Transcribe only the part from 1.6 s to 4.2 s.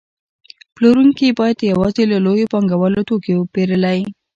یوازې له لویو پانګوالو توکي پېرلی